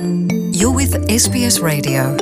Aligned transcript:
You're 0.00 0.74
with 0.74 0.94
SBS 1.10 1.60
Radio. 1.60 2.16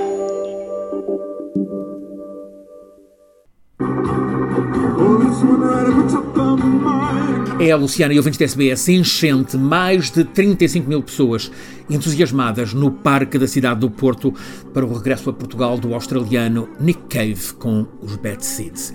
É 7.61 7.71
a 7.71 7.77
Luciana 7.77 8.13
e 8.13 8.17
ouvintes 8.17 8.39
da 8.39 8.47
SBS 8.47 8.89
enchente, 8.89 9.57
mais 9.57 10.11
de 10.11 10.25
35 10.25 10.89
mil 10.89 11.03
pessoas 11.05 11.53
entusiasmadas 11.89 12.75
no 12.75 12.91
parque 12.91 13.39
da 13.39 13.47
cidade 13.47 13.79
do 13.79 13.91
Porto 13.91 14.35
para 14.75 14.85
o 14.85 14.93
regresso 14.93 15.31
a 15.31 15.33
Portugal 15.33 15.79
do 15.79 15.95
australiano 15.95 16.69
Nick 16.81 17.03
Cave 17.09 17.55
com 17.61 17.87
os 18.03 18.17
Bad 18.17 18.45
Seeds. 18.45 18.93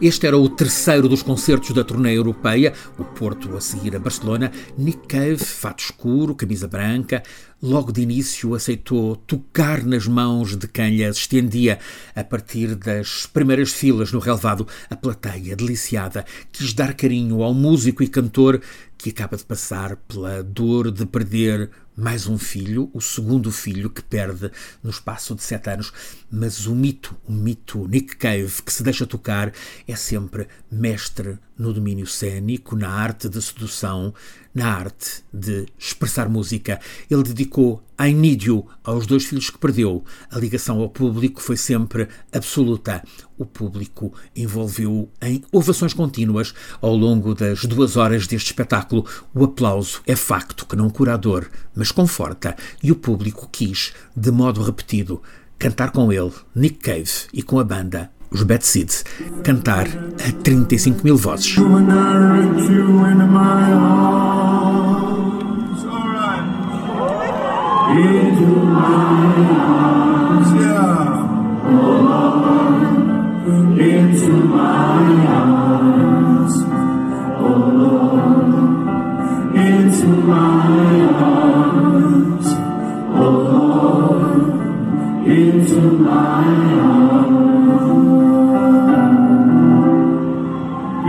Este 0.00 0.26
era 0.26 0.36
o 0.36 0.46
terceiro 0.46 1.08
dos 1.08 1.22
concertos 1.22 1.72
da 1.72 1.82
turnê 1.82 2.14
europeia, 2.14 2.74
o 2.98 3.04
Porto 3.04 3.56
a 3.56 3.60
seguir 3.62 3.96
a 3.96 3.98
Barcelona. 3.98 4.52
Nick 4.76 5.06
Cave, 5.06 5.38
fato 5.38 5.84
escuro, 5.84 6.34
camisa 6.34 6.68
branca, 6.68 7.22
logo 7.62 7.90
de 7.90 8.02
início 8.02 8.54
aceitou 8.54 9.16
tocar 9.16 9.82
nas 9.84 10.06
mãos 10.06 10.54
de 10.54 10.68
quem 10.68 10.96
lhe 10.96 11.02
estendia. 11.02 11.78
A 12.14 12.22
partir 12.22 12.74
das 12.74 13.24
primeiras 13.24 13.72
filas 13.72 14.12
no 14.12 14.18
relevado, 14.18 14.68
a 14.90 14.96
plateia, 14.96 15.56
deliciada, 15.56 16.26
quis 16.52 16.74
dar 16.74 16.92
carinho 16.92 17.42
ao 17.42 17.54
músico 17.54 18.02
e 18.02 18.08
cantor 18.08 18.60
que 18.98 19.10
acaba 19.10 19.36
de 19.36 19.44
passar 19.44 19.96
pela 19.96 20.42
dor 20.42 20.90
de 20.90 21.06
perder 21.06 21.70
mais 21.96 22.26
um 22.26 22.36
filho, 22.36 22.90
o 22.92 23.00
segundo 23.00 23.50
filho 23.50 23.88
que 23.88 24.02
perde 24.02 24.50
no 24.82 24.90
espaço 24.90 25.34
de 25.34 25.42
sete 25.42 25.70
anos. 25.70 25.92
Mas 26.30 26.66
o 26.66 26.74
mito, 26.74 27.16
o 27.26 27.32
mito 27.32 27.88
Nick 27.88 28.16
Cave, 28.16 28.62
que 28.62 28.72
se 28.72 28.82
deixa 28.82 29.06
tocar, 29.06 29.52
é 29.88 29.96
sempre 29.96 30.46
mestre 30.70 31.38
no 31.58 31.72
domínio 31.72 32.06
cênico, 32.06 32.76
na 32.76 32.88
arte 32.88 33.28
de 33.28 33.40
sedução, 33.40 34.12
na 34.54 34.68
arte 34.68 35.22
de 35.32 35.66
expressar 35.78 36.28
música. 36.28 36.80
Ele 37.10 37.22
dedicou 37.22 37.82
I 37.98 38.12
Need 38.12 38.46
You 38.46 38.66
aos 38.84 39.06
dois 39.06 39.24
filhos 39.24 39.50
que 39.50 39.58
perdeu. 39.58 40.04
A 40.30 40.38
ligação 40.38 40.80
ao 40.80 40.88
público 40.88 41.40
foi 41.40 41.56
sempre 41.56 42.08
absoluta. 42.32 43.02
O 43.38 43.44
público 43.44 44.12
envolveu-o 44.34 45.08
em 45.20 45.42
ovações 45.52 45.92
contínuas 45.92 46.54
ao 46.80 46.94
longo 46.94 47.34
das 47.34 47.64
duas 47.64 47.96
horas 47.96 48.26
deste 48.26 48.48
espetáculo. 48.48 49.06
O 49.34 49.44
aplauso 49.44 50.02
é 50.06 50.16
facto 50.16 50.66
que 50.66 50.76
não 50.76 50.90
cura 50.90 51.14
a 51.14 51.16
dor, 51.16 51.50
mas 51.74 51.90
conforta, 51.90 52.56
e 52.82 52.92
o 52.92 52.96
público 52.96 53.48
quis, 53.50 53.92
de 54.14 54.30
modo 54.30 54.62
repetido, 54.62 55.22
cantar 55.58 55.90
com 55.90 56.12
ele, 56.12 56.32
Nick 56.54 56.78
Cave, 56.78 57.10
e 57.32 57.42
com 57.42 57.58
a 57.58 57.64
banda 57.64 58.10
os 58.30 58.42
Bad 58.42 58.64
Seeds, 58.64 59.04
cantar 59.42 59.86
a 60.26 60.32
35 60.42 61.04
mil 61.04 61.16
vozes. 61.16 61.56
Into 85.28 85.80
my 85.90 86.44
arms. 86.96 87.65